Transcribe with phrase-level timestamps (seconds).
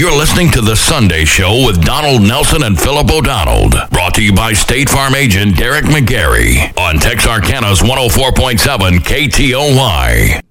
[0.00, 3.68] You're listening to The Sunday Show with Donald Nelson and Philip O'Donnell.
[3.90, 10.49] Brought to you by State Farm agent Derek McGarry on Texarkana's 104.7 KTOY.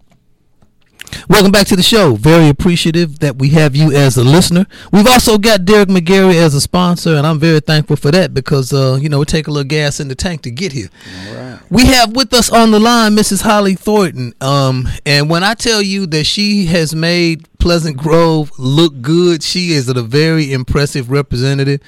[1.30, 2.16] Welcome back to the show.
[2.16, 4.66] Very appreciative that we have you as a listener.
[4.92, 8.74] We've also got Derek McGarry as a sponsor, and I'm very thankful for that because,
[8.74, 10.90] uh, you know, it take a little gas in the tank to get here.
[11.32, 11.60] Right.
[11.70, 13.44] We have with us on the line Mrs.
[13.44, 14.34] Holly Thornton.
[14.42, 19.74] Um, and when I tell you that she has made Pleasant Grove look good, she
[19.74, 21.80] is a very impressive representative.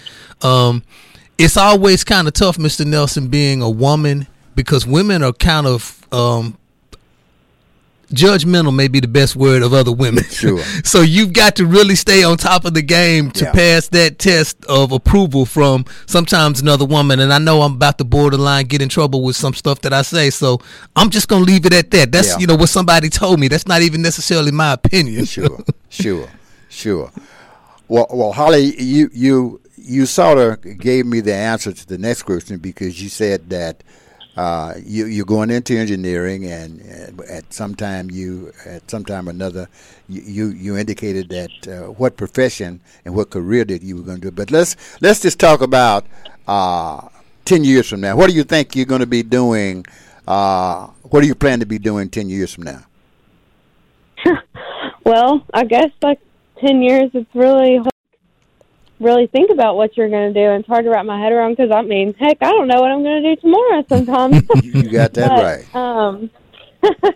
[0.44, 0.84] Um,
[1.40, 2.86] it's always kind of tough, Mr.
[2.86, 6.60] Nelson, being a woman because women are kind of um,
[8.12, 10.24] judgmental may be the best word of other women.
[10.42, 10.60] Sure.
[10.84, 13.52] so you've got to really stay on top of the game to yeah.
[13.52, 17.20] pass that test of approval from sometimes another woman.
[17.20, 20.02] And I know I'm about to borderline get in trouble with some stuff that I
[20.02, 20.32] say.
[20.32, 20.60] So
[20.96, 22.12] I'm just gonna leave it at that.
[22.12, 22.40] That's yeah.
[22.40, 23.50] you know what somebody told me.
[23.50, 25.26] That's not even necessarily my opinion.
[25.26, 25.60] Sure.
[25.90, 26.28] sure.
[26.70, 27.12] Sure.
[27.88, 32.24] Well well Holly, you you you sort of gave me the answer to the next
[32.24, 33.84] question because you said that
[34.37, 39.32] uh, you, you're going into engineering, and at some time you, at some time or
[39.32, 39.68] another,
[40.07, 44.29] you you indicated that uh, what profession and what career that you were going to
[44.29, 44.32] do.
[44.32, 46.05] But let's let's just talk about
[46.48, 47.10] uh,
[47.43, 48.15] ten years from now.
[48.15, 49.85] What do you think you're going to be doing?
[50.26, 52.85] Uh, what do you plan to be doing ten years from now?
[55.05, 56.21] well, I guess like
[56.57, 57.79] ten years, it's really
[59.02, 60.46] really think about what you're going to do.
[60.46, 62.80] And it's hard to wrap my head around because I mean, heck, I don't know
[62.80, 63.85] what I'm going to do tomorrow.
[63.90, 65.75] Sometimes you got that but, right.
[65.75, 66.30] Um,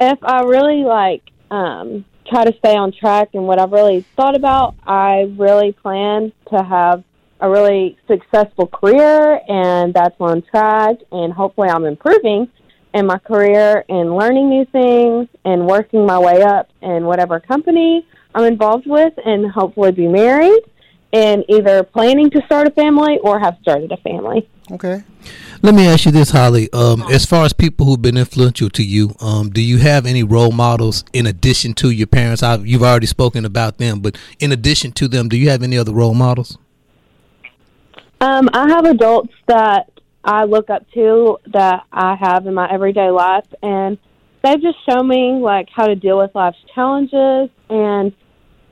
[0.00, 4.34] if I really like um, try to stay on track and what I've really thought
[4.34, 7.04] about, I really plan to have
[7.40, 10.98] a really successful career, and that's on track.
[11.10, 12.48] And hopefully, I'm improving
[12.94, 18.06] in my career and learning new things and working my way up in whatever company
[18.34, 20.62] I'm involved with, and hopefully be married
[21.12, 24.48] and either planning to start a family or have started a family.
[24.70, 25.02] Okay.
[25.60, 26.72] Let me ask you this, Holly.
[26.72, 30.22] Um, as far as people who've been influential to you, um, do you have any
[30.22, 32.42] role models in addition to your parents?
[32.42, 35.76] I've, you've already spoken about them, but in addition to them, do you have any
[35.76, 36.58] other role models?
[38.20, 39.90] Um, I have adults that
[40.24, 43.98] I look up to that I have in my everyday life, and
[44.42, 48.12] they've just shown me like how to deal with life's challenges and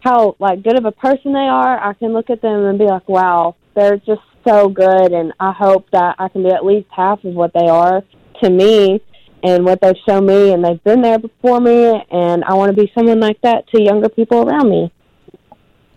[0.01, 2.87] how like good of a person they are, I can look at them and be
[2.87, 6.89] like, wow, they're just so good, and I hope that I can be at least
[6.95, 8.03] half of what they are
[8.43, 9.03] to me
[9.43, 12.83] and what they've shown me, and they've been there before me, and I want to
[12.83, 14.93] be someone like that to younger people around me.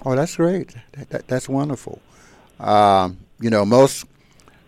[0.05, 0.75] Oh, that's great.
[0.93, 2.01] That, that, that's wonderful.
[2.59, 4.05] Um, you know, most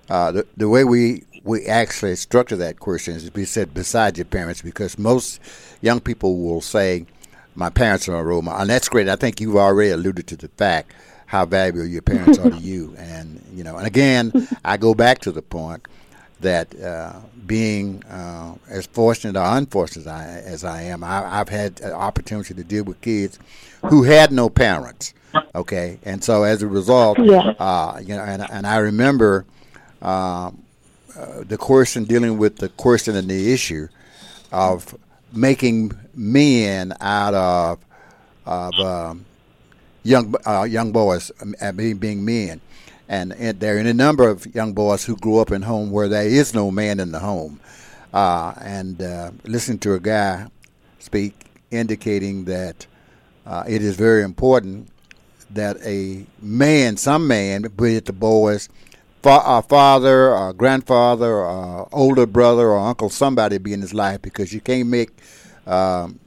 [0.10, 4.26] uh, the the way we we actually structure that question is be said beside your
[4.26, 5.40] parents because most
[5.82, 7.06] young people will say
[7.56, 9.10] my parents are a role model, and that's great.
[9.10, 10.92] I think you've already alluded to the fact
[11.28, 14.32] how valuable your parents are to you, and you know, and again,
[14.66, 15.88] I go back to the point
[16.42, 17.14] that uh,
[17.46, 21.94] being uh, as fortunate or unfortunate as I, as I am, I, have had an
[21.94, 23.40] opportunity to deal with kids
[23.90, 25.14] who had no parents.
[25.54, 27.54] Okay, and so as a result, yeah.
[27.60, 29.46] uh, you know, and, and I remember
[30.02, 30.64] um,
[31.18, 33.88] uh, the question dealing with the question and the issue
[34.52, 34.96] of
[35.34, 37.80] making men out of
[38.46, 39.26] of um,
[40.04, 41.32] young uh, young boys
[41.62, 42.62] uh, being, being men,
[43.10, 46.08] and, and, there are a number of young boys who grew up in home where
[46.08, 47.60] there is no man in the home,
[48.14, 50.48] uh, and uh, listening to a guy
[51.00, 51.34] speak
[51.72, 52.86] indicating that
[53.46, 54.90] uh, it is very important
[55.52, 58.70] that a man, some man, be it the boys,
[59.26, 64.22] fa- a father, a grandfather, a older brother, or uncle, somebody be in his life
[64.22, 65.10] because you can't make
[65.66, 66.20] um,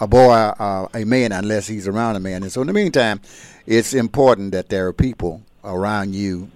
[0.00, 2.42] a boy uh, a man unless he's around a man.
[2.42, 3.20] And so in the meantime,
[3.64, 6.50] it's important that there are people around you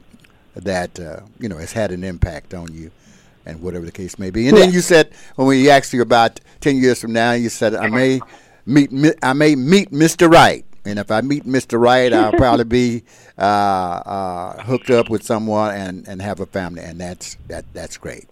[0.57, 2.91] that uh, you know has had an impact on you,
[3.45, 4.49] and whatever the case may be.
[4.49, 7.77] And then you said when we asked you about ten years from now, you said
[7.77, 8.21] I may
[8.67, 8.91] meet
[9.23, 10.29] I may meet Mr.
[10.29, 10.66] Right.
[10.87, 11.81] And if I meet Mr.
[11.81, 13.03] Right, I'll probably be
[13.39, 17.97] uh, uh, hooked up with someone and, and have a family, and that's that that's
[17.97, 18.27] great.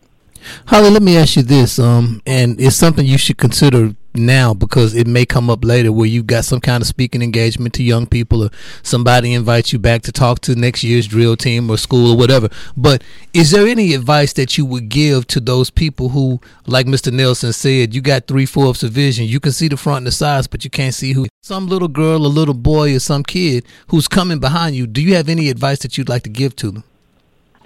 [0.66, 4.94] Holly, let me ask you this, um, and it's something you should consider now because
[4.94, 8.06] it may come up later where you've got some kind of speaking engagement to young
[8.06, 8.50] people or
[8.82, 12.48] somebody invites you back to talk to next year's drill team or school or whatever.
[12.76, 13.02] But
[13.32, 17.12] is there any advice that you would give to those people who, like Mr.
[17.12, 19.26] Nelson said, you got three fourths of vision.
[19.26, 21.88] You can see the front and the sides, but you can't see who some little
[21.88, 24.86] girl, a little boy, or some kid who's coming behind you.
[24.86, 26.84] Do you have any advice that you'd like to give to them?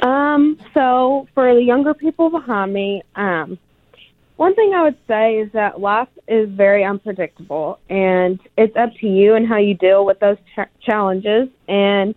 [0.01, 3.59] Um, so for the younger people behind me, um,
[4.37, 9.07] one thing I would say is that life is very unpredictable, and it's up to
[9.07, 11.49] you and how you deal with those ch- challenges.
[11.67, 12.15] And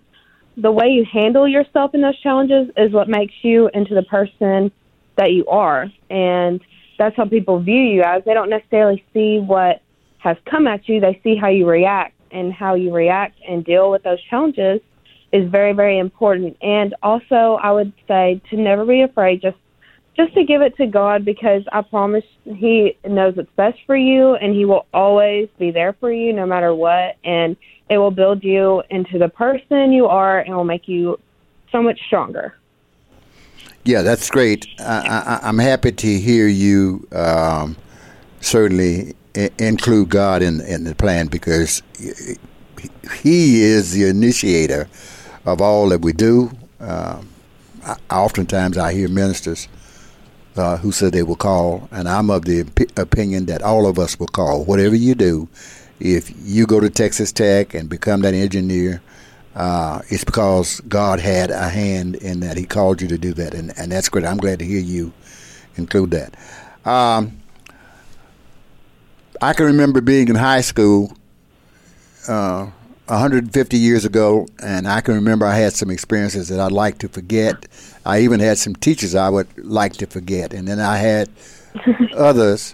[0.57, 4.71] the way you handle yourself in those challenges is what makes you into the person
[5.17, 5.87] that you are.
[6.09, 6.61] And
[6.97, 8.23] that's how people view you as.
[8.25, 9.81] They don't necessarily see what
[10.19, 12.15] has come at you, they see how you react.
[12.33, 14.79] And how you react and deal with those challenges
[15.33, 16.55] is very, very important.
[16.61, 19.57] And also, I would say to never be afraid, just
[20.15, 24.35] just to give it to God because I promise He knows what's best for you
[24.35, 27.17] and He will always be there for you no matter what.
[27.23, 27.55] And
[27.89, 31.19] it will build you into the person you are and will make you
[31.71, 32.55] so much stronger.
[33.83, 34.67] Yeah, that's great.
[34.79, 37.75] I, I'm happy to hear you um,
[38.39, 41.81] certainly I- include God in, in the plan because
[43.21, 44.87] He is the initiator
[45.45, 46.51] of all that we do.
[46.79, 47.29] Um,
[47.83, 49.67] I, oftentimes I hear ministers
[50.57, 53.97] uh, who said they will call, and I'm of the op- opinion that all of
[53.97, 54.63] us will call.
[54.65, 55.47] Whatever you do,
[55.99, 59.01] if you go to Texas Tech and become that engineer,
[59.55, 62.57] uh, it's because God had a hand in that.
[62.57, 64.25] He called you to do that, and, and that's great.
[64.25, 65.13] I'm glad to hear you
[65.75, 66.35] include that.
[66.85, 67.39] Um,
[69.41, 71.15] I can remember being in high school
[72.27, 72.67] uh,
[73.11, 77.09] 150 years ago, and I can remember I had some experiences that I'd like to
[77.09, 77.67] forget.
[78.05, 81.29] I even had some teachers I would like to forget, and then I had
[82.15, 82.73] others.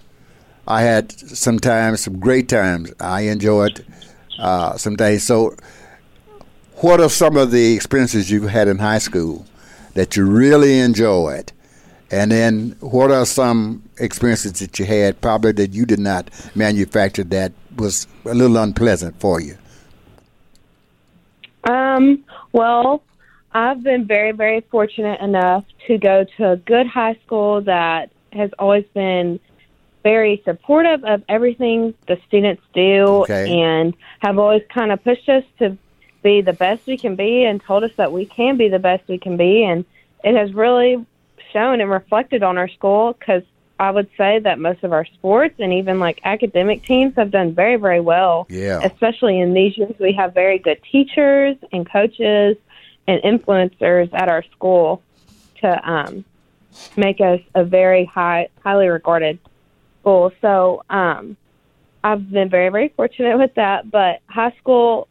[0.67, 2.93] I had sometimes some great times.
[2.99, 3.83] I enjoyed
[4.37, 5.23] uh, some days.
[5.23, 5.55] So,
[6.81, 9.43] what are some of the experiences you've had in high school
[9.95, 11.51] that you really enjoyed?
[12.11, 17.23] And then, what are some experiences that you had probably that you did not manufacture
[17.23, 19.57] that was a little unpleasant for you?
[21.67, 22.23] Um,
[22.53, 23.03] well,
[23.51, 28.51] I've been very, very fortunate enough to go to a good high school that has
[28.59, 29.39] always been
[30.03, 33.59] very supportive of everything the students do Okay.
[33.59, 35.77] and have always kind of pushed us to
[36.23, 39.07] be the best we can be and told us that we can be the best
[39.07, 39.63] we can be.
[39.63, 39.83] And
[40.23, 41.05] it has really
[41.51, 43.43] shown and reflected on our school because
[43.79, 47.53] I would say that most of our sports and even like academic teams have done
[47.53, 48.79] very, very well Yeah.
[48.83, 52.57] especially in these years, we have very good teachers and coaches
[53.07, 55.01] and influencers at our school
[55.61, 56.25] to um,
[56.95, 59.39] make us a very high, highly regarded
[60.01, 60.31] school.
[60.41, 61.37] So um,
[62.03, 63.89] I've been very, very fortunate with that.
[63.89, 65.07] But high school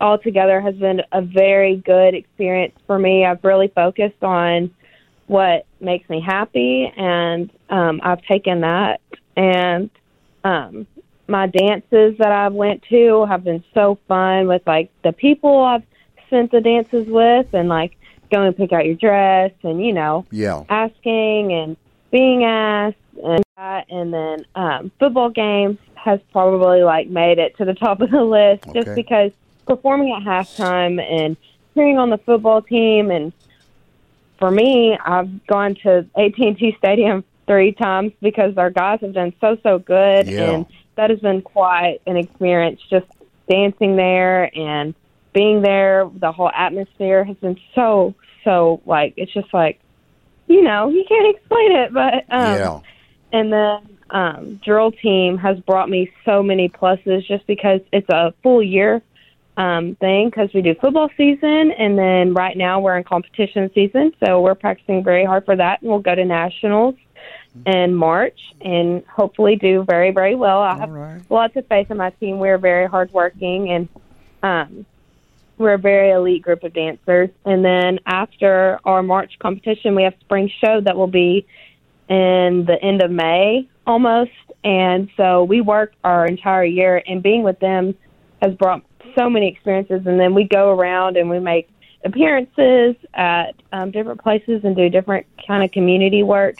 [0.00, 3.24] altogether has been a very good experience for me.
[3.24, 4.70] I've really focused on
[5.32, 9.00] what makes me happy, and um, I've taken that
[9.36, 9.90] and
[10.44, 10.86] um,
[11.28, 15.84] my dances that I've went to have been so fun with like the people I've
[16.26, 17.96] spent the dances with and like
[18.30, 20.64] going and pick out your dress and you know Yeah.
[20.68, 21.76] asking and
[22.10, 27.64] being asked and that and then um football games has probably like made it to
[27.64, 28.82] the top of the list Okay.
[28.82, 29.30] just because
[29.66, 31.36] performing at halftime and
[31.74, 33.32] cheering on the football team and
[34.42, 39.56] for me I've gone to AT&T Stadium 3 times because our guys have done so
[39.62, 40.50] so good Yeah.
[40.50, 40.66] and
[40.96, 43.06] that has been quite an experience just
[43.48, 44.94] dancing there and
[45.32, 49.78] being there the whole atmosphere has been so so like it's just like
[50.48, 52.80] you know you can't explain it but um yeah.
[53.32, 53.78] and then
[54.10, 59.02] um drill team has brought me so many pluses just because it's a full year
[59.56, 64.12] um thing because we do football season and then right now we're in competition season
[64.24, 66.94] so we're practicing very hard for that and we'll go to nationals
[67.66, 71.20] in March and hopefully do very very well I have right.
[71.28, 73.88] lots of faith in my team we're very hardworking and
[74.42, 74.86] um
[75.62, 77.30] we're a very elite group of dancers.
[77.44, 81.46] And then after our March competition, we have spring show that will be
[82.08, 84.30] in the end of May almost.
[84.64, 87.94] And so we work our entire year, and being with them
[88.42, 88.82] has brought
[89.16, 90.06] so many experiences.
[90.06, 91.68] And then we go around and we make
[92.04, 96.56] appearances at um, different places and do different kind of community work.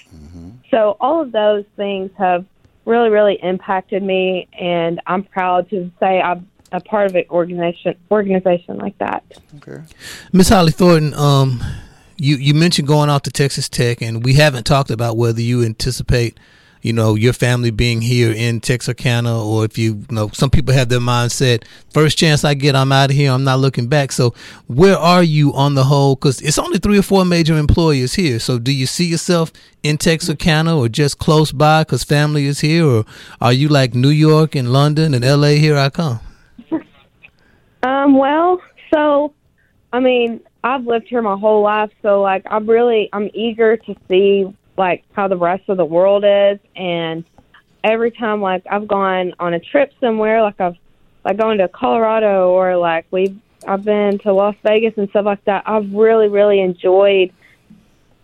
[0.72, 2.46] So all of those things have
[2.86, 7.94] really, really impacted me, and I'm proud to say I'm a part of an organization
[8.10, 9.22] organization like that.
[9.56, 9.82] Okay.
[10.32, 11.62] Miss Holly Thornton, um,
[12.16, 15.62] you you mentioned going off to Texas Tech, and we haven't talked about whether you
[15.62, 16.40] anticipate,
[16.82, 20.74] you know, your family being here in Texarkana, or if you, you know, some people
[20.74, 24.10] have their mindset, first chance I get, I'm out of here, I'm not looking back.
[24.10, 24.34] So,
[24.66, 26.16] where are you on the whole?
[26.16, 28.40] Because it's only three or four major employers here.
[28.40, 29.52] So, do you see yourself
[29.84, 33.04] in Texarkana or just close by because family is here, or
[33.40, 35.58] are you like New York and London and L.A.
[35.58, 36.20] Here I come?
[37.84, 38.62] Um, well,
[38.94, 39.34] so
[39.92, 43.96] I mean, I've lived here my whole life, so like I'm really I'm eager to
[44.08, 47.24] see like how the rest of the world is and
[47.84, 50.76] every time like I've gone on a trip somewhere, like I've
[51.24, 55.44] like going to Colorado or like we've I've been to Las Vegas and stuff like
[55.44, 55.64] that.
[55.66, 57.32] I've really really enjoyed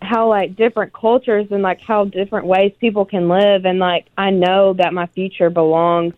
[0.01, 4.29] how like different cultures and like how different ways people can live and like I
[4.31, 6.13] know that my future belongs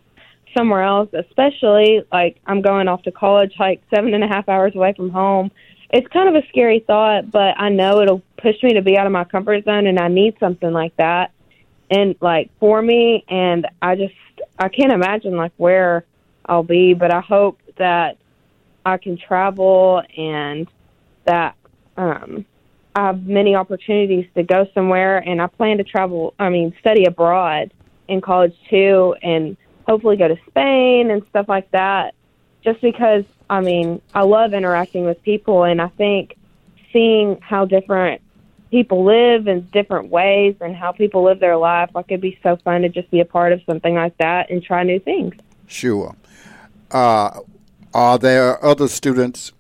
[0.56, 4.76] somewhere else, especially like I'm going off to college like seven and a half hours
[4.76, 5.52] away from home.
[5.94, 9.06] It's kind of a scary thought, but I know it'll push me to be out
[9.06, 11.32] of my comfort zone and I need something like that
[11.92, 14.14] and like for me and I just
[14.58, 16.06] I can't imagine like where
[16.46, 18.18] I'll be, but I hope that
[18.86, 20.68] I can travel and
[21.26, 21.56] that
[21.98, 22.46] um
[22.96, 27.06] I have many opportunities to go somewhere and I plan to travel I mean study
[27.06, 27.74] abroad
[28.08, 29.58] in college too and
[29.88, 32.16] hopefully go to Spain and stuff like that
[32.64, 36.38] just because I mean I love interacting with people and I think
[36.92, 38.22] seeing how different
[38.70, 41.90] people live in different ways and how people live their life.
[41.94, 44.64] Like it'd be so fun to just be a part of something like that and
[44.64, 45.36] try new things.
[45.68, 46.16] Sure.
[46.90, 47.40] Uh,
[47.94, 49.52] are there other students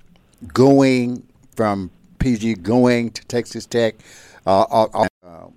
[0.53, 1.23] going
[1.55, 3.95] from PG going to Texas Tech?
[4.45, 5.47] Uh, uh, uh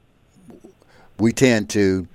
[1.18, 2.08] we tend to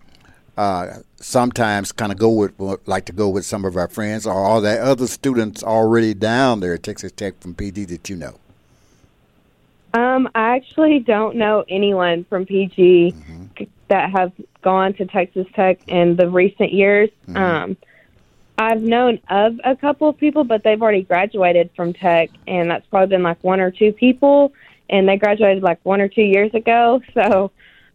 [0.59, 2.51] uh, sometimes kind of go with
[2.85, 6.59] like to go with some of our friends, or are there other students already down
[6.59, 8.35] there at Texas Tech from PG that you know?
[9.93, 13.63] Um, I actually don't know anyone from PG mm-hmm.
[13.87, 17.09] that have gone to Texas Tech in the recent years.
[17.29, 17.37] Mm-hmm.
[17.37, 17.77] Um,
[18.57, 22.85] I've known of a couple of people, but they've already graduated from Tech, and that's
[22.87, 24.51] probably been like one or two people,
[24.89, 27.01] and they graduated like one or two years ago.
[27.13, 27.51] So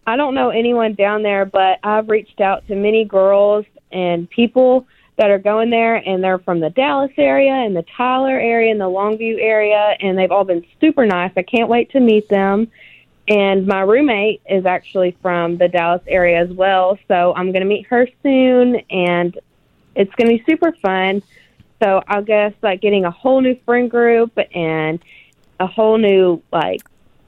[0.07, 4.87] I don't know anyone down there, but I've reached out to many girls and people
[5.17, 8.81] that are going there, and they're from the Dallas area and the Tyler area and
[8.81, 11.31] the Longview area, and they've all been super nice.
[11.37, 12.69] I can't wait to meet them.
[13.29, 17.69] And my roommate is actually from the Dallas area as well, so I'm going to
[17.69, 19.39] meet her soon, and
[19.95, 21.23] it's going to be super fun.
[21.83, 24.99] So I guess like getting a whole new friend group and
[25.61, 26.83] a whole new like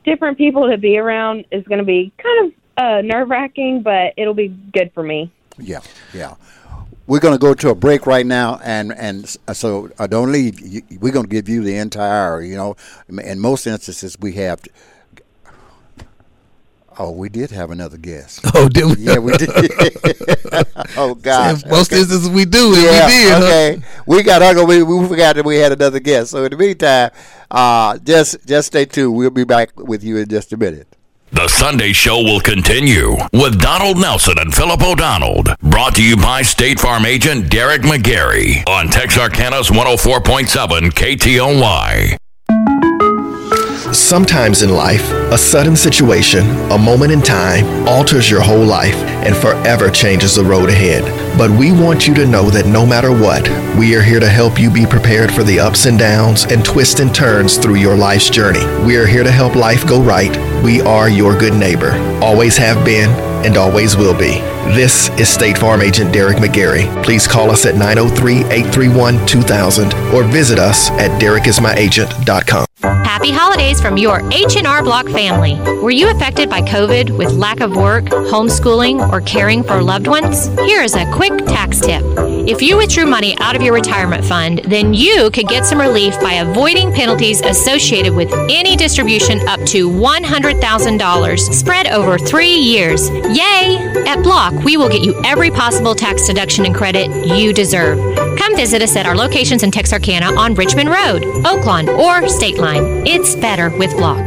[0.04, 4.14] different people to be around is going to be kind of uh, nerve wracking, but
[4.16, 5.30] it'll be good for me.
[5.58, 5.80] Yeah,
[6.12, 6.34] yeah
[7.06, 10.60] we're going to go to a break right now, and and so uh, don't leave.
[11.00, 12.42] We're going to give you the entire.
[12.42, 12.76] You know,
[13.08, 14.62] in most instances, we have.
[14.62, 14.70] To,
[16.98, 18.40] oh, we did have another guest.
[18.54, 19.04] Oh, did we?
[19.04, 19.50] Yeah, we did.
[20.96, 21.68] oh God!
[21.68, 22.00] most okay.
[22.00, 22.70] instances we do.
[22.70, 23.42] Yeah, we did.
[23.42, 24.02] Okay, huh?
[24.06, 24.66] we got.
[24.66, 26.30] We, we forgot that we had another guest.
[26.30, 27.10] So in the meantime,
[27.50, 29.14] uh, just just stay tuned.
[29.14, 30.88] We'll be back with you in just a minute.
[31.36, 35.42] The Sunday Show will continue with Donald Nelson and Philip O'Donnell.
[35.60, 42.16] Brought to you by State Farm agent Derek McGarry on Texarkana's 104.7 KTOY.
[43.92, 49.36] Sometimes in life, a sudden situation, a moment in time, alters your whole life and
[49.36, 51.04] forever changes the road ahead.
[51.38, 53.46] But we want you to know that no matter what,
[53.78, 57.00] we are here to help you be prepared for the ups and downs and twists
[57.00, 58.64] and turns through your life's journey.
[58.86, 60.34] We are here to help life go right.
[60.66, 63.08] We are your good neighbor, always have been
[63.46, 64.40] and always will be.
[64.74, 67.04] This is State Farm Agent Derek McGarry.
[67.04, 72.66] Please call us at 903 831 2000 or visit us at derekismyagent.com.
[73.16, 75.54] Happy holidays from your H&R Block family.
[75.80, 80.48] Were you affected by COVID with lack of work, homeschooling, or caring for loved ones?
[80.66, 82.04] Here is a quick tax tip.
[82.46, 86.20] If you withdrew money out of your retirement fund, then you could get some relief
[86.20, 93.08] by avoiding penalties associated with any distribution up to $100,000 spread over three years.
[93.08, 93.78] Yay!
[94.06, 98.25] At Block, we will get you every possible tax deduction and credit you deserve.
[98.36, 103.06] Come visit us at our locations in Texarkana on Richmond Road, Oaklawn, or State Line.
[103.06, 104.25] It's better with Block.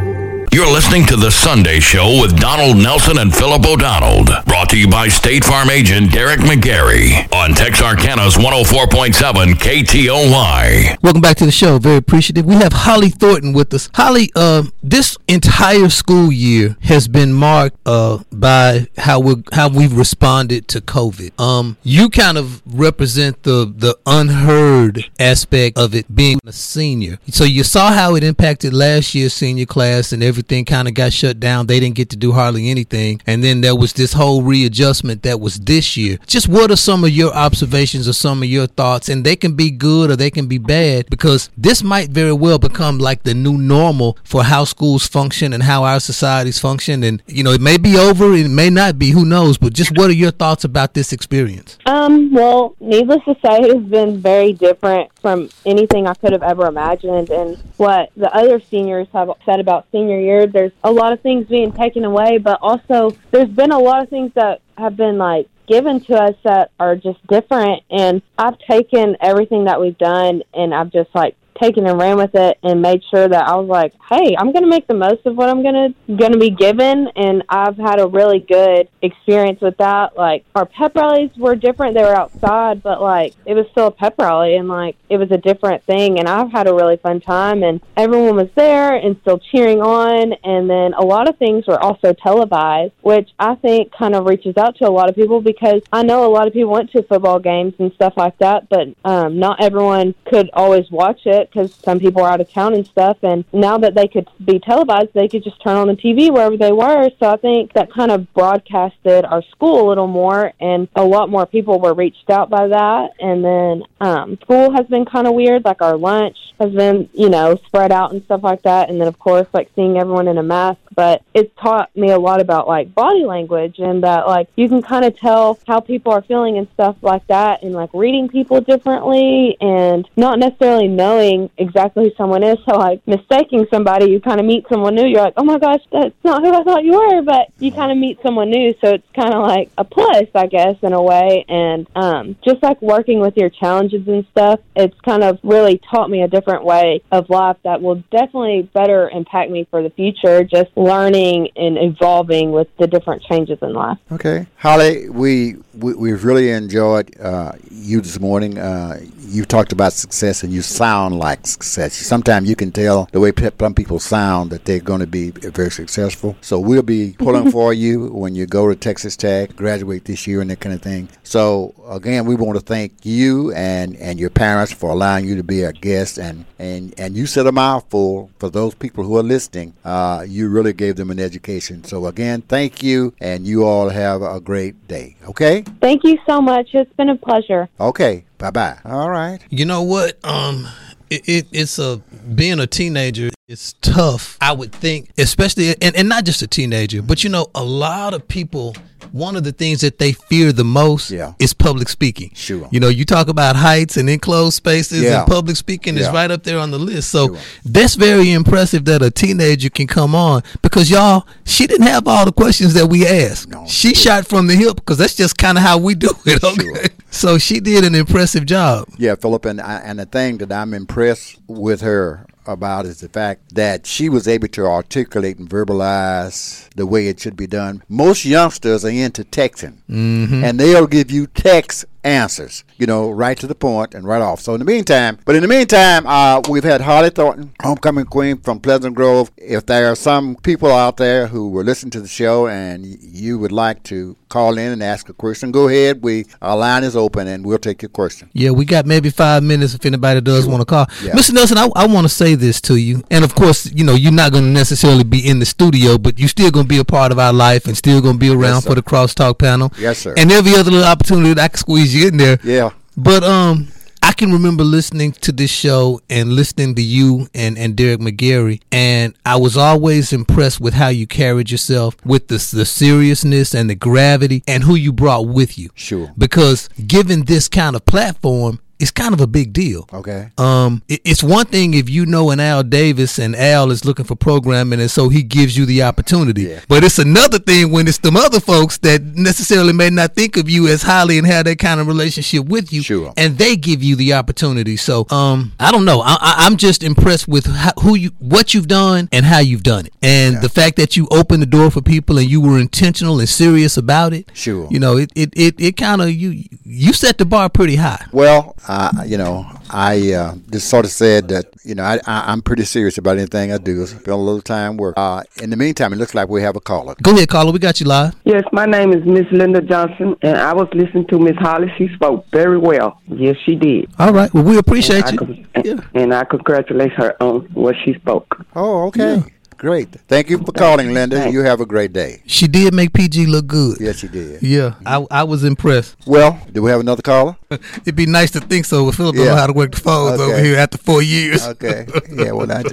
[0.52, 4.26] You're listening to The Sunday Show with Donald Nelson and Philip O'Donnell.
[4.46, 10.98] Brought to you by State Farm agent Derek McGarry on Texarkana's 104.7 KTOY.
[11.04, 11.78] Welcome back to the show.
[11.78, 12.48] Very appreciative.
[12.48, 13.92] We have Holly Thornton with us.
[13.94, 19.96] Holly, uh, this entire school year has been marked uh, by how we how we've
[19.96, 21.40] responded to COVID.
[21.40, 27.20] Um, you kind of represent the the unheard aspect of it being a senior.
[27.28, 30.94] So you saw how it impacted last year's senior class and everything everything kind of
[30.94, 31.68] got shut down.
[31.68, 33.22] They didn't get to do hardly anything.
[33.28, 36.18] And then there was this whole readjustment that was this year.
[36.28, 39.10] Just what are some of your observations or some of your thoughts?
[39.10, 42.58] And they can be good or they can be bad because this might very well
[42.58, 47.04] become like the new normal for how schools function and how our societies function.
[47.04, 49.58] And, you know, it may be over, it may not be, who knows?
[49.58, 51.78] But just what are your thoughts about this experience?
[51.86, 56.44] Um, well, needless to say, it has been very different from anything I could have
[56.44, 57.30] ever imagined.
[57.30, 61.48] And what the other seniors have said about senior year there's a lot of things
[61.48, 65.48] being taken away, but also there's been a lot of things that have been like
[65.68, 67.84] given to us that are just different.
[67.90, 72.32] And I've taken everything that we've done and I've just like taken and ran with
[72.34, 75.26] it and made sure that I was like, hey, I'm going to make the most
[75.26, 78.90] of what I'm going to going to be given, and I've had a really good
[79.02, 80.18] experience with that.
[80.18, 83.92] Like our pep rallies were different; they were outside, but like it was still a
[83.92, 86.20] pep rally, and like it was a different thing.
[86.20, 90.34] And I've had a really fun time, and everyone was there and still cheering on.
[90.44, 94.58] And then a lot of things were also televised, which I think kind of reaches
[94.58, 97.04] out to a lot of people because I know a lot of people went to
[97.04, 101.74] football games and stuff like that, but um, not everyone could always watch it because
[101.74, 103.18] some people are out of town and stuff.
[103.24, 106.58] And now that they could be televised, they could just turn on the TV wherever
[106.58, 107.10] they were.
[107.20, 111.30] So I think that kind of broadcasted our school a little more, and a lot
[111.30, 113.12] more people were reached out by that.
[113.20, 117.30] And then um, school has been kind of weird, like our lunch has been, you
[117.30, 118.90] know, spread out and stuff like that.
[118.90, 120.80] And then, of course, like seeing everyone in a mask.
[120.94, 124.82] But it's taught me a lot about like body language and that like you can
[124.82, 128.60] kind of tell how people are feeling and stuff like that, and like reading people
[128.60, 132.58] differently and not necessarily knowing exactly who someone is.
[132.68, 135.08] So like mistaking somebody, you kind of meet someone new.
[135.08, 137.22] You're like, oh my gosh, that's not who I thought you were.
[137.22, 140.48] But you kind of meet someone new, so it's kind of like a plus, I
[140.48, 141.46] guess, in a way.
[141.48, 146.10] And um, just like working with your challenges and stuff, it's kind of really taught
[146.10, 150.44] me a different way of life that will definitely better impact me for the future.
[150.44, 153.98] Just learning and evolving with the different changes in life.
[154.12, 158.58] Okay, Holly, we, we we've really enjoyed uh, you this morning.
[158.58, 161.94] Uh, you talked about success, and you sound like success.
[161.94, 165.32] Sometimes you can tell the way pe- some people sound that they're going to be
[165.32, 166.36] very successful.
[166.42, 170.42] So we'll be pulling for you when you go to Texas Tech, graduate this year,
[170.42, 171.10] and that kind of thing.
[171.24, 175.44] So again, we want to thank you and and your parents for allowing you to
[175.44, 179.24] be our guest, and and and you said a mouthful for those people who are
[179.24, 179.74] listening.
[179.84, 181.84] Uh, you really gave them an education.
[181.84, 185.18] So again, thank you, and you all have a great day.
[185.28, 185.64] Okay.
[185.82, 186.70] Thank you so much.
[186.74, 187.68] It's been a pleasure.
[187.80, 188.26] Okay.
[188.38, 188.78] Bye bye.
[188.86, 189.40] All right.
[189.50, 190.18] You know what?
[190.24, 190.68] Um,
[191.10, 191.98] it, it, it's a
[192.36, 193.30] being a teenager.
[193.50, 194.38] It's tough.
[194.40, 198.14] I would think, especially and, and not just a teenager, but you know, a lot
[198.14, 198.76] of people.
[199.12, 201.34] One of the things that they fear the most Yeah.
[201.40, 202.30] is public speaking.
[202.36, 202.68] Sure.
[202.70, 205.20] You know, you talk about heights and enclosed spaces, Yeah.
[205.24, 207.10] and public speaking is right up there on the list.
[207.10, 207.38] So Sure.
[207.66, 212.26] that's very impressive that a teenager can come on because y'all, she didn't have all
[212.26, 213.48] the questions that we asked.
[213.50, 213.66] No.
[213.68, 216.44] she shot from the hip because that's just kind of how we do it.
[216.44, 216.64] Okay.
[216.64, 216.84] Sure.
[217.10, 218.90] So she did an impressive job.
[219.00, 223.10] Yeah, Philip, and I, and the thing that I'm impressed with her about is the
[223.10, 227.84] fact that she was able to articulate and verbalize the way it should be done.
[227.88, 230.44] Most youngsters are into texting, mm-hmm.
[230.44, 234.40] and they'll give you text answers, you know, right to the point and right off.
[234.40, 238.38] So in the meantime, but in the meantime, uh, we've had Holly Thornton, homecoming queen
[238.38, 239.32] from Pleasant Grove.
[239.38, 243.38] If there are some people out there who were listening to the show and you
[243.40, 246.04] would like to call in and ask a question, go ahead.
[246.04, 248.30] We our line is open and we'll take your question.
[248.34, 250.86] Yeah, we got maybe five minutes if anybody does want to call.
[251.04, 251.14] Yeah.
[251.14, 251.34] Mr.
[251.34, 253.04] Nelson, I, I want to say this to you.
[253.12, 256.20] And of course, you know, you're not going to necessarily be in the studio, but
[256.20, 258.30] you're still going to be a part of our life and still going to be
[258.30, 258.70] around sir.
[258.70, 259.74] for the crosstalk panel.
[259.78, 260.14] Yes, sir.
[260.18, 262.40] And every other little opportunity that I can squeeze you in there.
[262.44, 262.72] Yeah.
[262.98, 263.68] But um,
[264.02, 268.62] I can remember listening to this show and listening to you and, and Derek McGarry,
[268.72, 273.70] and I was always impressed with how you carried yourself, with the the seriousness and
[273.70, 275.70] the gravity, and who you brought with you.
[275.76, 276.12] Sure.
[276.18, 279.88] Because given this kind of platform, it's kind of a big deal.
[279.94, 280.30] Okay.
[280.38, 284.06] Um, it- it's one thing if you know an Al Davis and Al is looking
[284.06, 286.44] for programming, and so he gives you the opportunity.
[286.44, 286.60] Yeah.
[286.68, 290.50] But it's another thing when it's them other folks that necessarily may not think of
[290.50, 293.14] you as highly and have that kind of relationship with you, Sure.
[293.18, 294.78] and they give you the opportunity.
[294.78, 296.02] So, um, I don't know.
[296.02, 299.64] I, I, I'm just impressed with how, who you, what you've done, and how you've
[299.64, 302.58] done it, and the fact that you opened the door for people and you were
[302.60, 304.30] intentional and serious about it.
[304.34, 304.68] Sure.
[304.72, 308.06] You know, it it it, it kind of you you set the bar pretty high.
[308.12, 312.32] Well, uh, you know, I uh, just sort of said that, you know, I, I,
[312.32, 313.84] I'm pretty serious about anything I do.
[313.88, 314.94] Spend a little time work.
[314.96, 316.94] Uh, in the meantime, it looks like we have a caller.
[317.02, 317.52] Go ahead, caller.
[317.52, 318.14] We got you live.
[318.26, 321.74] Yes, my name is Miss Linda Johnson, and I was listening to Miss Holly.
[321.80, 323.02] She spoke very well.
[323.08, 323.90] Yes, she did.
[323.98, 324.32] All right.
[324.36, 325.18] Well, we appreciate I you.
[325.18, 325.80] con- Yeah.
[325.96, 328.46] And I congratulate her on what she spoke.
[328.56, 329.24] Oh, okay.
[329.60, 329.90] Great.
[330.08, 331.18] Thank you for calling, Linda.
[331.18, 331.34] Thanks.
[331.34, 332.24] You have a great day.
[332.26, 333.78] She did make PG look good.
[333.82, 334.42] Yes, she did.
[334.42, 335.98] Yeah, I, I was impressed.
[336.08, 337.36] Well, do we have another caller?
[337.52, 338.86] It'd be nice to think so.
[338.86, 341.46] But Philip don't know how to work the phones over here after four years.
[341.46, 341.86] Okay.
[342.12, 342.64] Yeah, well, I,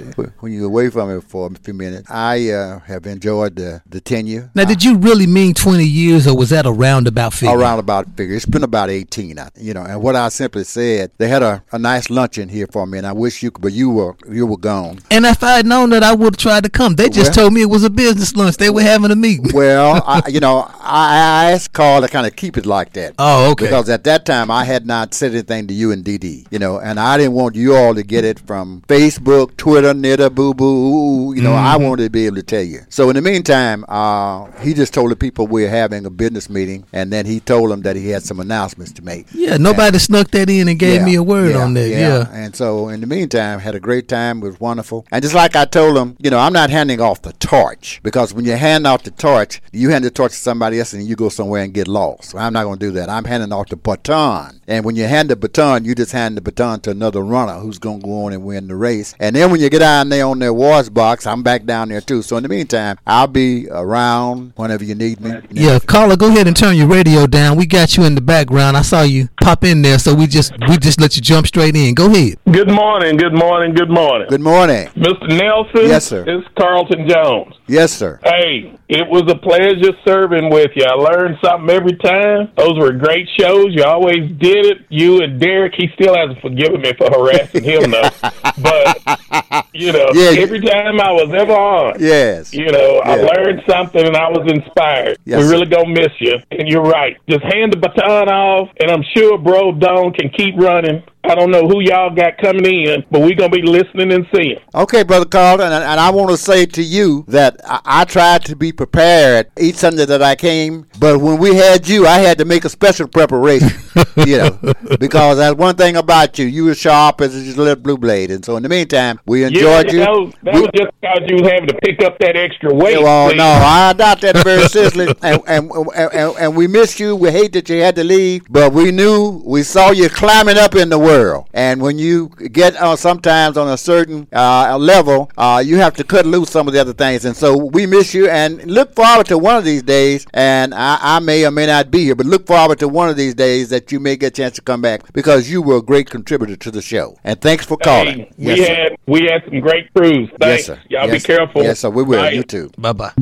[0.41, 4.01] when you're away from it for a few minutes, I uh, have enjoyed the, the
[4.01, 4.51] tenure.
[4.55, 7.57] Now, did you really mean 20 years, or was that a roundabout figure?
[7.57, 8.35] Around about figure.
[8.35, 9.83] It's been about 18, I- you know.
[9.85, 13.07] And what I simply said, they had a, a nice luncheon here for me, and
[13.07, 15.01] I wish you could, but you were you were gone.
[15.11, 16.95] And if I had known that, I would have tried to come.
[16.97, 18.57] They just Well- told me it was a business lunch.
[18.57, 19.51] They were having a meeting.
[19.57, 23.15] Well, I, you know, I, I asked Carl to kind of keep it like that.
[23.19, 23.65] Oh, okay.
[23.67, 26.79] Because at that time I had not said anything to you and DD, you know,
[26.79, 31.35] and I didn't want you all to get it from Facebook, Twitter, Nitter, Boo Boo.
[31.35, 31.85] You know, I Mm-hmm.
[31.85, 32.81] wanted to be able to tell you.
[32.89, 36.85] So in the meantime, uh, he just told the people we're having a business meeting,
[36.93, 39.27] and then he told them that he had some announcements to make.
[39.33, 41.89] Yeah, nobody snuck that in and gave Yeah, me a word yeah, on that.
[41.89, 42.27] Yeah.
[42.33, 44.39] And so in the meantime, had a great time.
[44.39, 45.07] It was wonderful.
[45.13, 48.33] And just like I told him, you know, I'm not handing off the torch because
[48.35, 51.17] when you hand off the torch, you hand the torch to somebody else and you
[51.17, 52.31] go somewhere and get lost.
[52.31, 53.09] So I'm not going to do that.
[53.09, 54.61] I'm handing off the baton.
[54.69, 57.79] And when you hand the baton, you just hand the baton to another runner who's
[57.79, 59.15] going to go on and win the race.
[59.21, 62.01] And then when you get down there on their wars box, I'm back down there
[62.01, 62.23] too.
[62.23, 65.33] So in the meantime, I'll be around whenever you need me.
[65.51, 67.57] Yeah, caller, go ahead and turn your radio down.
[67.57, 68.77] We got you in the background.
[68.77, 71.77] I saw you pop in there, so we just we just let you jump straight
[71.77, 71.95] in.
[71.95, 72.39] Go ahead.
[72.51, 74.29] Good morning, good morning, good morning.
[74.29, 74.89] Good morning.
[74.89, 75.29] Mr.
[75.29, 75.89] Nelson?
[75.89, 76.25] Yes, sir.
[76.27, 77.55] It's Carlton Jones.
[77.67, 78.19] Yes, sir.
[78.25, 80.85] Hey, it was a pleasure serving with you.
[80.85, 82.51] I learned something every time.
[82.57, 83.69] Those were great shows.
[83.71, 84.79] You always did it.
[84.89, 88.11] You and Derek, he still hasn't forgiven me for harassing him, though.
[88.59, 92.55] But, you know, Yeah, every time I was ever on, Yes.
[92.55, 95.19] you know, I learned something and I was inspired.
[95.27, 96.37] Yes, we really gonna miss you.
[96.51, 97.19] And you're right.
[97.29, 101.03] Just hand the baton off, and I'm sure Bro Don can keep running.
[101.29, 104.59] I don't know who y'all got coming in, but we're gonna be listening and seeing.
[104.75, 108.45] Okay, Brother Carlton, and, and I want to say to you that I, I tried
[108.47, 112.39] to be prepared each Sunday that I came, but when we had you, I had
[112.39, 113.71] to make a special preparation,
[114.27, 114.59] you know,
[115.01, 116.47] because that's one thing about you.
[116.47, 119.87] You were sharp as a little blue blade, and so in the meantime, we enjoyed
[119.87, 119.99] yeah, you.
[119.99, 122.73] That was, that We- was just because you was having to pick up that extra
[122.73, 123.03] weight.
[123.03, 123.37] well, see.
[123.37, 127.17] no, I doubt that very seriously, and, and, and, and, and we missed you.
[127.17, 130.75] We hate that you had to leave, but we knew we saw you climbing up
[130.77, 131.16] in the world.
[131.53, 136.05] And when you get uh, sometimes on a certain uh, level, uh, you have to
[136.05, 137.25] cut loose some of the other things.
[137.25, 140.27] And so we miss you, and look forward to one of these days.
[140.35, 143.17] And I, I may or may not be here, but look forward to one of
[143.17, 145.83] these days that you may get a chance to come back because you were a
[145.83, 147.17] great contributor to the show.
[147.25, 148.19] And thanks for calling.
[148.19, 148.75] Hey, yes, we sir.
[148.75, 150.29] had we had some great crews.
[150.41, 150.81] Yes, sir.
[150.89, 151.63] Y'all yes, be careful.
[151.63, 151.91] Yes, sir.
[151.91, 152.21] We will.
[152.21, 152.31] Bye.
[152.31, 152.71] You too.
[152.77, 153.13] Bye bye.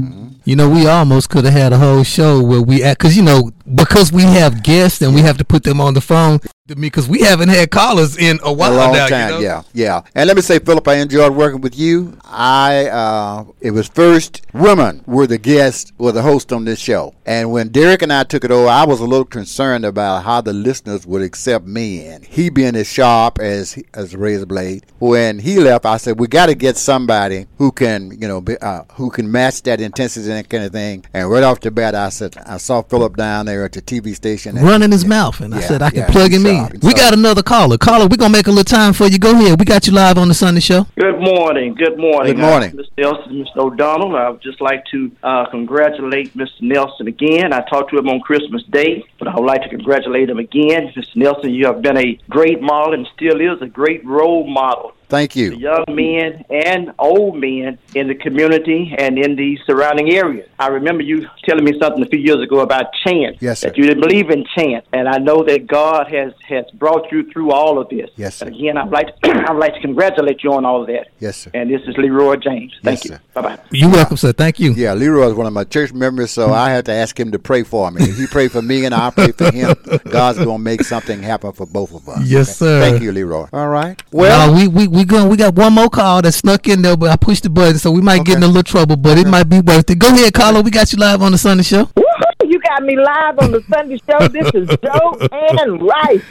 [0.44, 3.22] You know, we almost could have had a whole show where we act because you
[3.22, 6.40] know because we have guests and we have to put them on the phone.
[6.68, 9.06] To me, because we haven't had callers in a while a long now.
[9.06, 9.40] time, you know?
[9.40, 10.02] yeah, yeah.
[10.14, 12.16] And let me say, Philip, I enjoyed working with you.
[12.24, 17.14] I uh, it was first women were the guests, were the host on this show,
[17.26, 20.40] and when Derek and I took it over, I was a little concerned about how
[20.40, 24.86] the listeners would accept me and he being as sharp as as a razor blade.
[25.00, 28.56] When he left, I said we got to get somebody who can, you know, be,
[28.56, 31.04] uh, who can match that intensity and that kind of thing.
[31.12, 34.14] And right off the bat, I said I saw Philip down there at the TV
[34.14, 36.68] station, and- Running his mouth, and I said I can plug him in.
[36.72, 37.76] he's We got another caller.
[37.78, 39.18] Caller, we're gonna make a little time for you.
[39.18, 39.58] Go ahead.
[39.60, 40.86] We got you live on the Sunday show.
[40.98, 41.74] Good morning.
[41.74, 42.34] Good morning.
[42.36, 42.70] Good morning.
[42.70, 42.88] Uh, Mr.
[42.98, 43.58] Nelson, Mr.
[43.58, 44.16] O'Donnell.
[44.16, 46.62] I would just like to uh, congratulate Mr.
[46.62, 47.52] Nelson again.
[47.52, 50.92] I talked to him on Christmas Day, but I would like to congratulate him again.
[50.96, 51.14] Mr.
[51.16, 55.32] Nelson, you have been a great model and still is a great role model Thank
[55.32, 55.50] to you.
[55.56, 60.48] young men and old men in the community and in the surrounding areas.
[60.58, 63.36] I remember you telling me something a few years ago about chant.
[63.40, 63.68] Yes, sir.
[63.68, 67.30] That you didn't believe in chant, and I know that God has has brought you
[67.30, 68.10] through all of this.
[68.16, 68.46] Yes, sir.
[68.46, 71.08] And again, I'd like to, I'd like to congratulate you on all of that.
[71.20, 71.50] Yes, sir.
[71.54, 72.72] And this is Leroy James.
[72.82, 73.18] Thank Yes, you.
[73.34, 73.58] Bye bye.
[73.70, 74.32] You're welcome, sir.
[74.32, 74.72] Thank you.
[74.72, 76.54] Yeah, Leroy is one of my church members, so mm-hmm.
[76.54, 78.02] I had to ask him to pray for me.
[78.04, 79.74] If he prayed for me and I pray for him,
[80.10, 82.22] God's going to make something happen for both of us.
[82.24, 82.80] Yes, sir.
[82.80, 83.46] Thank you, Leroy.
[83.52, 84.02] All right.
[84.12, 86.96] Well, Well, we we we going we got one more call that snuck in there,
[86.96, 89.26] but I pushed the button, so we might get in a little trouble, but it
[89.26, 89.98] might be worth it.
[89.98, 90.60] Go ahead, caller.
[90.62, 91.84] We got you live on the Sunday show.
[91.84, 92.50] Woohoo!
[92.50, 94.28] You got me live on the Sunday show.
[94.28, 96.22] This is Joe and Rice.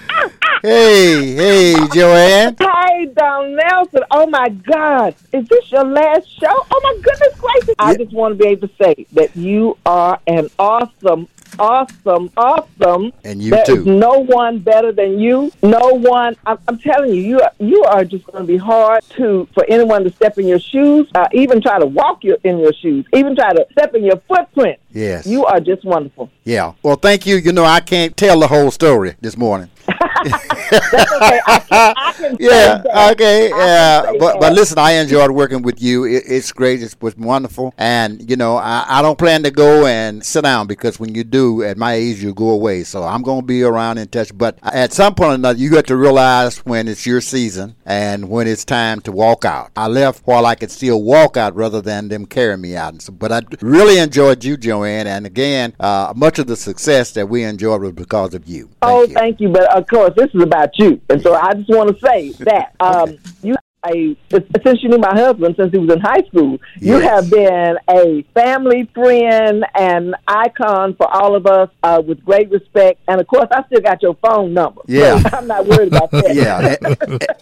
[0.61, 2.55] hey, hey, Joanne.
[2.59, 4.01] Hey, Don Nelson.
[4.11, 5.15] Oh my God.
[5.33, 6.65] Is this your last show?
[6.71, 7.75] Oh my goodness gracious.
[7.79, 11.27] I just want to be able to say that you are an awesome,
[11.59, 13.11] awesome, awesome.
[13.23, 13.75] And you There too.
[13.77, 15.51] is no one better than you.
[15.61, 16.35] No one.
[16.45, 19.65] I'm, I'm telling you, you are, you are just going to be hard to for
[19.67, 23.05] anyone to step in your shoes, uh, even try to walk your, in your shoes,
[23.13, 24.79] even try to step in your footprint.
[24.91, 25.25] Yes.
[25.25, 26.29] You are just wonderful.
[26.43, 26.73] Yeah.
[26.83, 27.37] Well, thank you.
[27.37, 29.69] You know, I can't tell the whole story this morning.
[30.79, 31.39] That's okay.
[31.45, 33.09] I can, I can Yeah.
[33.11, 33.49] Okay.
[33.49, 34.01] Yeah.
[34.19, 34.39] But that.
[34.39, 36.05] but listen, I enjoyed working with you.
[36.05, 36.81] It, it's great.
[36.81, 37.73] It was wonderful.
[37.77, 41.23] And you know, I, I don't plan to go and sit down because when you
[41.23, 42.83] do, at my age, you go away.
[42.83, 44.35] So I'm going to be around in touch.
[44.37, 48.29] But at some point or another, you got to realize when it's your season and
[48.29, 49.71] when it's time to walk out.
[49.75, 52.93] I left while I could still walk out rather than them carry me out.
[52.93, 55.07] And so, but I really enjoyed you, Joanne.
[55.07, 58.65] And again, uh, much of the success that we enjoyed was because of you.
[58.65, 59.13] Thank oh, you.
[59.13, 59.49] thank you.
[59.49, 62.75] But of course, this is about you, and so I just want to say that
[62.79, 66.59] um, you a since you knew my husband since he was in high school.
[66.79, 72.49] You have been a family friend and icon for all of us uh, with great
[72.49, 72.99] respect.
[73.07, 74.81] And of course, I still got your phone number.
[74.87, 75.19] Yeah.
[75.19, 76.35] So I'm not worried about that.
[76.35, 76.75] Yeah,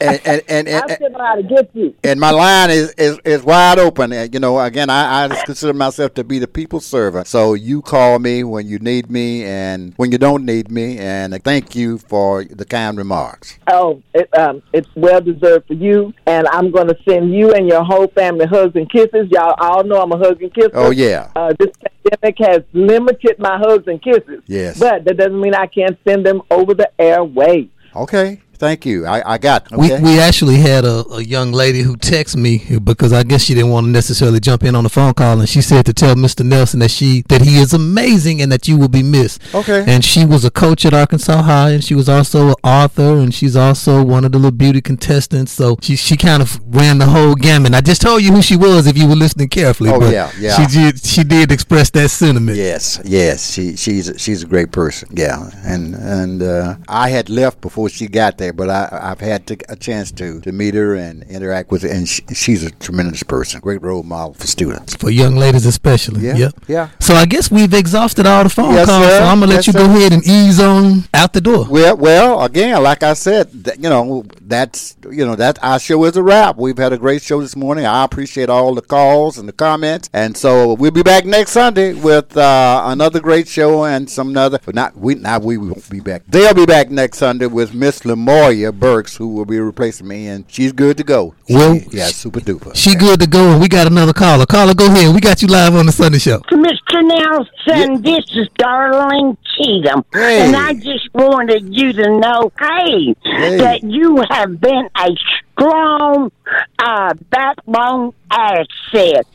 [0.02, 1.96] and and and, and, I still know how to get you.
[2.04, 4.12] and my line is, is, is wide open.
[4.12, 7.28] And, you know, again, I, I just consider myself to be the people's servant.
[7.28, 10.98] So you call me when you need me and when you don't need me.
[10.98, 13.58] And thank you for the kind remarks.
[13.68, 17.68] Oh, it, um, it's well deserved for you, and I'm going to send you and
[17.68, 19.28] your whole family hugs and kisses.
[19.32, 20.72] Y'all all know I'm a hug and kisser.
[20.74, 21.30] Oh, yeah.
[21.36, 24.42] Uh, this pandemic has limited my hugs and kisses.
[24.48, 24.80] Yes.
[24.80, 27.70] But that doesn't mean I can't send them over the airwaves.
[27.94, 28.42] Okay.
[28.62, 29.08] Thank you.
[29.08, 30.04] I, I got We okay.
[30.04, 33.72] we actually had a, a young lady who texted me because I guess she didn't
[33.72, 36.46] want to necessarily jump in on the phone call, and she said to tell Mr.
[36.46, 39.42] Nelson that she that he is amazing and that you will be missed.
[39.56, 39.84] Okay.
[39.88, 43.34] And she was a coach at Arkansas High, and she was also an author, and
[43.34, 45.52] she's also one of the little beauty contestants.
[45.52, 47.74] So she she kind of ran the whole gamut.
[47.74, 49.90] I just told you who she was if you were listening carefully.
[49.90, 50.56] Oh, but yeah, yeah.
[50.56, 52.60] She did she did express that sentiment.
[52.60, 55.10] Yes, yes, she she's she's a great person.
[55.14, 59.48] Yeah, and and uh, I had left before she got there, but I I've had
[59.48, 62.72] to, a chance to to meet her and interact with her, and she, she's a
[62.72, 64.96] tremendous person, great role model for students.
[64.96, 66.22] For young ladies especially.
[66.26, 66.54] Yeah, Yep.
[66.68, 66.90] yeah.
[67.00, 69.06] So I guess we've exhausted all the phone Yes, calls.
[69.06, 69.18] sir.
[69.20, 69.80] So I'm gonna let Yes, you sir.
[69.80, 71.66] go ahead and ease on out the door.
[71.70, 76.04] Well, well, again, like I said, that, you know, that's you know that our show
[76.06, 76.58] is a wrap.
[76.58, 77.86] We've had a great show this morning.
[77.86, 81.94] I appreciate all the calls and the comments, and so we'll be back next Sunday
[81.94, 84.60] with uh, another great show and some other.
[84.66, 86.24] But not we, not we won't be back.
[86.28, 88.06] They'll be back next Sunday with Miss
[88.42, 91.34] Lamoya Burks, who will be replacing me, and she's good to go.
[91.48, 92.76] She- Well, yeah, super duper.
[92.76, 94.46] She good to go, and we got another caller.
[94.46, 95.14] Caller, go ahead.
[95.14, 96.40] We got you live on the Sunday show.
[96.52, 97.04] Mr.
[97.04, 100.04] Nelson, this is Darlene Cheatham.
[100.14, 100.42] Hey.
[100.48, 103.58] And I just wanted you to know, hey, Hey.
[103.58, 105.10] that you have been a
[105.56, 106.32] strong
[106.80, 109.26] uh, backbone asset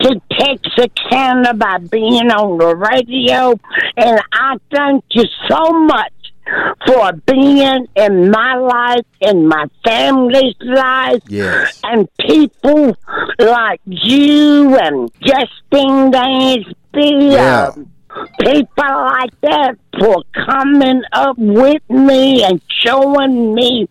[0.00, 3.58] to Texarkana by being on the radio.
[3.96, 6.12] And I thank you so much
[6.86, 11.80] for being in my life, in my family's life Yes.
[11.84, 12.96] and people
[13.38, 17.70] like you and Justine Dansby, Yeah.
[17.74, 17.88] um,
[18.40, 23.88] people like that for coming up with me and showing me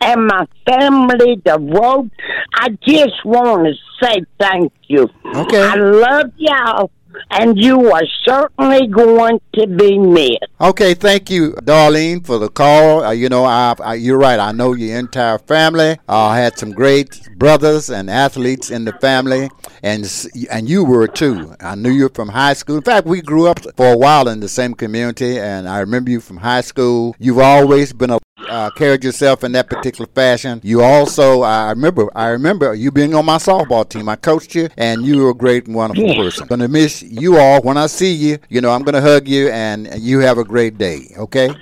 [0.00, 2.10] and my family the road.
[2.56, 5.08] I just want to say thank you.
[5.34, 5.62] Okay.
[5.62, 6.90] I love y'all,
[7.30, 10.44] and you are certainly going to be missed.
[10.60, 13.04] Okay, thank you, Darlene, for the call.
[13.04, 14.38] Uh, you know, I, I, you're right.
[14.38, 15.98] I know your entire family.
[16.08, 19.50] Uh, I had some great brothers and athletes in the family,
[19.82, 20.04] and
[20.50, 21.54] and you were too.
[21.60, 22.76] I knew you from high school.
[22.76, 26.10] In fact, we grew up for a while in the same community, and I remember
[26.10, 27.14] you from high school.
[27.18, 30.60] You've always been a uh, carried yourself in that particular fashion.
[30.62, 34.08] You also, I remember, I remember you being on my softball team.
[34.08, 36.46] I coached you, and you were a great and wonderful person.
[36.46, 38.38] Gonna miss you all when I see you.
[38.48, 41.12] You know, I'm gonna hug you, and you have a great day.
[41.16, 41.54] Okay.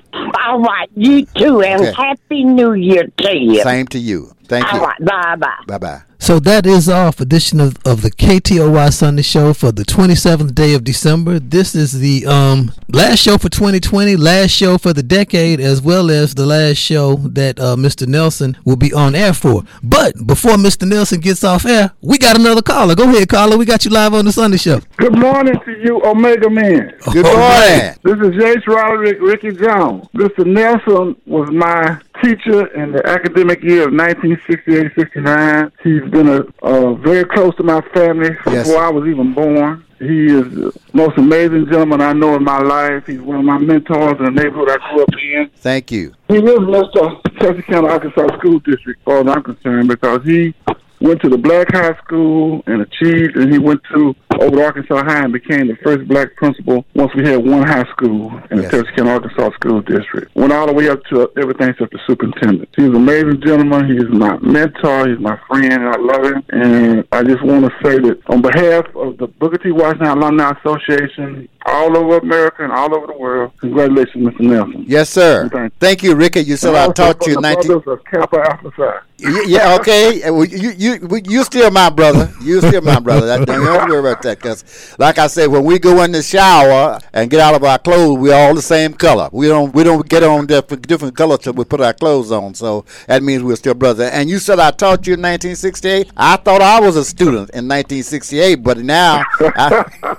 [0.44, 1.92] All right, you too, and Okay.
[1.92, 3.62] Happy New Year to you.
[3.62, 4.32] Same to you.
[4.48, 4.84] Thank All you.
[4.84, 5.48] right, bye bye.
[5.66, 6.02] Bye bye.
[6.22, 10.72] So that is our edition of, of the KTOY Sunday Show for the 27th day
[10.72, 11.40] of December.
[11.40, 16.12] This is the um last show for 2020, last show for the decade, as well
[16.12, 18.06] as the last show that uh, Mr.
[18.06, 19.64] Nelson will be on air for.
[19.82, 20.86] But before Mr.
[20.86, 22.94] Nelson gets off air, we got another caller.
[22.94, 23.56] Go ahead, caller.
[23.58, 24.78] We got you live on the Sunday Show.
[24.98, 26.94] Good morning to you, Omega Man.
[27.12, 27.96] Good morning.
[28.04, 30.06] This is Jace Roderick, Ricky Jones.
[30.14, 30.46] Mr.
[30.46, 35.72] Nelson was my teacher in the academic year of 1968-69.
[35.82, 38.66] He's been a, uh, very close to my family Yes.
[38.68, 39.84] before I was even born.
[39.98, 43.06] He is the most amazing gentleman I know in my life.
[43.06, 45.50] He's one of my mentors in the neighborhood I grew up in.
[45.56, 46.12] Thank you.
[46.28, 47.22] He lives in Mr.
[47.38, 50.54] Texarkana, Arkansas School District, as far as I'm concerned, because he
[51.02, 55.04] went to the black high school and achieved, and he went to over to Arkansas
[55.04, 58.70] High and became the first black principal once we had one high school in Yes.
[58.70, 60.34] the Texarkana, Arkansas School District.
[60.34, 62.68] Went all the way up to everything except the superintendent.
[62.76, 63.86] He's an amazing gentleman.
[63.90, 65.08] He's my mentor.
[65.08, 66.42] He's my friend, and I love him.
[66.50, 69.70] And I just want to say that on behalf of the Booker T.
[69.72, 74.40] Washington Alumni Association, all over America and all over the world, congratulations, Mr.
[74.40, 74.84] Nelson.
[74.88, 75.48] Yes, sir.
[75.48, 75.78] Thank you.
[75.80, 76.40] Thank you, Ricky.
[76.40, 77.66] You said I taught for you my 19.
[77.72, 78.98] brothers of Kappa Alpha Psi.
[79.24, 80.28] Y- Yeah, okay.
[80.30, 80.91] Well, You, you
[81.24, 82.32] you still my brother.
[82.40, 83.26] You still my brother.
[83.26, 84.40] That, don't worry about that.
[84.40, 84.64] Cause
[84.98, 88.18] like I said, when we go in the shower and get out of our clothes,
[88.18, 89.28] we're all the same color.
[89.32, 92.54] We don't we don't get on different different colors till we put our clothes on.
[92.54, 94.04] So that means we're still brother.
[94.04, 96.12] And you said I taught you in 1968.
[96.16, 100.16] I thought I was a student in 1968, but now I,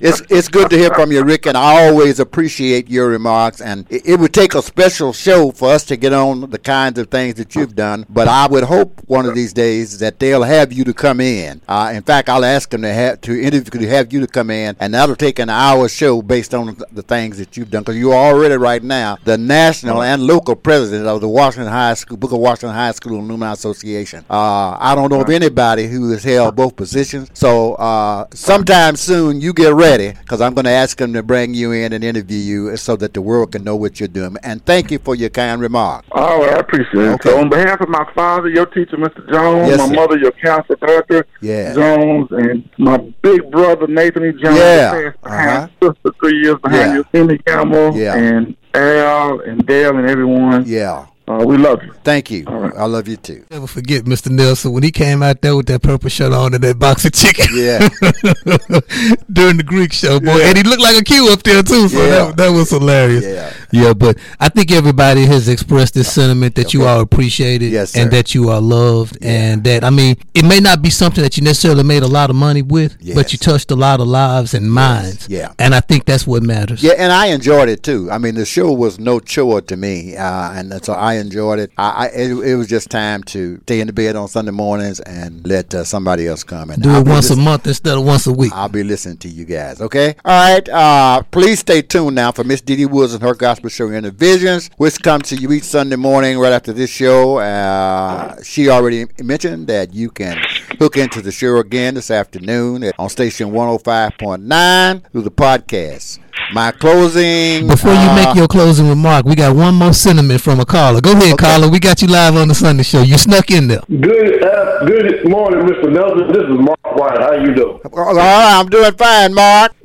[0.00, 1.46] it's it's good to hear from you, Rick.
[1.46, 3.60] And I always appreciate your remarks.
[3.60, 6.98] And it, it would take a special show for us to get on the kinds
[6.98, 8.06] of things that you've done.
[8.08, 11.60] But I would hope one of these days that they'll have you to come in.
[11.68, 14.50] Uh, in fact, I'll ask them to have to interview to have you to come
[14.50, 17.96] in, and that'll take an hour show based on the, things that you've done because
[17.96, 22.36] you're already right now the national and local president of the Washington High School Booker
[22.36, 24.24] Washington High School Alumni Association.
[24.30, 27.30] Uh, I don't know of anybody who has held both positions.
[27.34, 31.54] So uh, sometime soon, you get ready because I'm going to ask them to bring
[31.54, 34.36] you in and interview you so that the world can know what you're doing.
[34.42, 36.04] And thank you for your kind remark.
[36.12, 37.08] Oh, I appreciate it.
[37.14, 37.30] Okay.
[37.30, 39.30] So on behalf of my father, your teacher, Mr.
[39.32, 39.94] Jones, Yes, my sir.
[39.94, 41.26] mother, your counselor, Dr.
[41.40, 41.74] Yeah.
[41.74, 44.32] Jones, and my big brother, Nathan E.
[44.42, 45.10] Jones, Yeah.
[45.24, 45.68] Uh-huh.
[45.82, 46.94] sister three years behind Yeah.
[46.96, 48.14] you, Henry Campbell, Yeah.
[48.16, 50.64] and Al, and Dale, and everyone.
[50.66, 51.06] Yeah.
[51.30, 51.92] Uh, we love you.
[52.02, 52.44] Thank you.
[52.48, 53.44] I love you too.
[53.50, 54.30] Never forget Mr.
[54.30, 57.12] Nelson when he came out there with that purple shirt on and that box of
[57.12, 57.46] chicken.
[57.54, 57.78] Yeah.
[59.32, 60.46] During the Greek show, boy, Yeah.
[60.48, 61.88] and he looked like a Q up there too.
[61.88, 62.08] So Yeah.
[62.26, 63.24] that, that was hilarious.
[63.24, 63.52] Yeah.
[63.72, 68.10] Yeah, but I think everybody has expressed this sentiment that you are appreciated Yes, and
[68.10, 71.42] that you are loved, and that I mean, it may not be something that you
[71.44, 74.72] necessarily made a lot of money with, but you touched a lot of lives and
[74.72, 75.28] minds.
[75.28, 75.52] Yeah.
[75.58, 76.82] and I think that's what matters.
[76.82, 78.10] Yeah, and I enjoyed it too.
[78.10, 81.70] I mean, the show was no chore to me, uh, and so I enjoyed it.
[81.76, 85.00] I, I it, it was just time to stay in the bed on Sunday mornings
[85.00, 88.04] and let uh, somebody else come and Do I'll it once a month instead of
[88.04, 88.52] once a week.
[88.54, 89.80] I'll be listening to you guys.
[89.80, 90.14] Okay.
[90.24, 90.68] All right.
[90.68, 94.70] Uh, please stay tuned now for Miss Didi Woods and her gospel show Inner Visions,
[94.76, 97.38] which comes to you each Sunday morning right after this show.
[97.38, 100.38] Uh, she already mentioned that you can
[100.78, 106.18] hook into the show again this afternoon at- on station 105.9 through the podcast.
[106.52, 107.68] My closing.
[107.68, 111.00] Before you uh, make your closing remark, we got one more sentiment from a caller.
[111.00, 111.68] Go ahead, caller.
[111.68, 113.02] We got you live on the Sunday show.
[113.02, 113.82] You snuck in there.
[113.88, 115.92] Good, uh, good morning, Mr.
[115.92, 116.28] Nelson.
[116.32, 117.18] This is Mark White.
[117.20, 117.78] How you doing?
[117.92, 119.72] All right, I'm doing fine, Mark.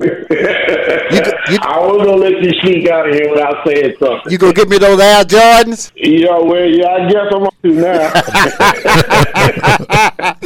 [1.10, 4.32] I was gonna let you sneak out of here without saying something.
[4.32, 5.92] You gonna give me those Air Jordans?
[5.94, 8.12] Yeah, well, yeah, I guess I'm up to now.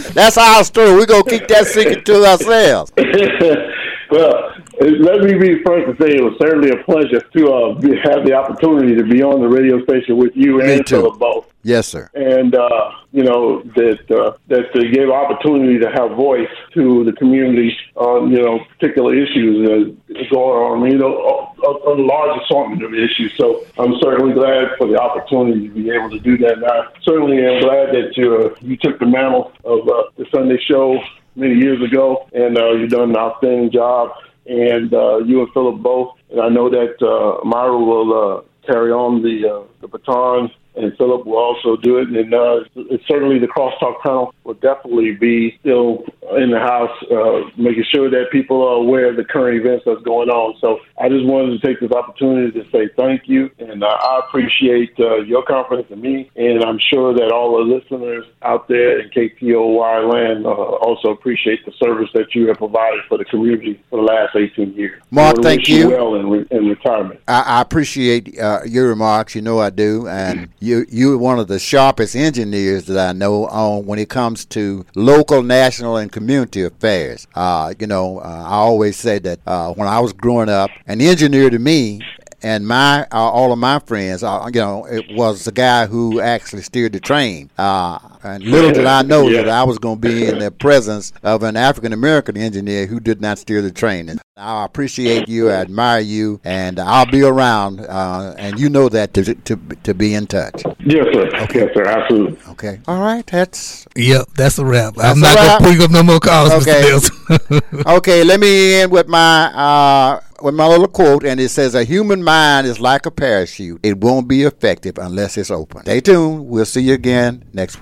[0.15, 0.93] That's our story.
[0.93, 2.93] We're gonna keep that secret to ourselves.
[4.11, 7.97] well, let me be first to say it was certainly a pleasure to uh, be,
[8.03, 10.89] have the opportunity to be on the radio station with you Me and.
[10.89, 11.47] Philip both.
[11.63, 12.09] Yes, sir.
[12.15, 17.13] and uh, you know that uh, that they gave opportunity to have voice to the
[17.13, 19.73] community on you know particular issues that
[20.17, 20.91] are going on.
[20.91, 23.35] You know, a, a, a large assortment of issues.
[23.37, 26.55] So I'm certainly glad for the opportunity to be able to do that.
[26.55, 30.25] And I certainly am glad that you uh, you took the mantle of uh, the
[30.33, 30.99] Sunday show
[31.37, 34.13] many years ago, and uh, you've done an outstanding job.
[34.47, 38.91] And uh, you and Philip both, and I know that uh, Myra will uh, carry
[38.91, 42.09] on the uh, the baton and Philip will also do it.
[42.09, 46.05] And uh, it's certainly the crosstalk panel will definitely be still
[46.37, 50.03] in the house, uh, making sure that people are aware of the current events that's
[50.03, 50.57] going on.
[50.61, 54.21] So I just wanted to take this opportunity to say thank you, and uh, I
[54.27, 59.01] appreciate uh, your confidence in me, and I'm sure that all the listeners out there
[59.01, 63.81] in KTOY land uh, also appreciate the service that you have provided for the community
[63.91, 65.03] for the last 18 years.
[65.11, 65.89] Mark, thank wish you.
[65.89, 67.21] Well in, re- in retirement.
[67.27, 69.35] I, I appreciate uh, your remarks.
[69.35, 73.47] You know I do, and you you're one of the sharpest engineers that I know
[73.47, 77.27] on when it comes to local, national, and community affairs.
[77.35, 81.01] Uh, you know, uh, I always say that uh, when I was growing up, an
[81.01, 82.01] engineer to me.
[82.43, 86.21] And my uh, all of my friends, uh, you know, it was the guy who
[86.21, 87.51] actually steered the train.
[87.59, 89.43] Uh, and little did I know Yeah.
[89.43, 93.01] that I was going to be in the presence of an African American engineer who
[93.01, 94.09] did not steer the train.
[94.09, 97.81] And I appreciate you, I admire you, and I'll be around.
[97.81, 100.63] Uh, and you know that to, to to be in touch.
[100.81, 101.29] Yes, sir.
[101.53, 101.85] Yes, sir.
[101.85, 102.39] Absolutely.
[102.63, 102.81] Okay.
[102.87, 103.27] All right.
[103.27, 104.95] That's Yep, that's a wrap.
[104.95, 105.61] That's I'm not wrap.
[105.61, 106.83] gonna bring up no more calls, Okay.
[106.83, 107.31] Mr.
[107.71, 107.87] Nelson.
[107.87, 108.23] okay.
[108.23, 112.23] Let me end with my uh, with my little quote, and it says, "A human
[112.23, 116.47] mind is like a parachute; it won't be effective unless it's open." Stay tuned.
[116.49, 117.79] We'll see you again next week.